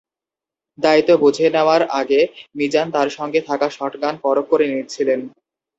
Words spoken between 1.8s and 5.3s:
আগে মিজান তাঁর সঙ্গে থাকা শটগান পরখ করে নিচ্ছিলেন।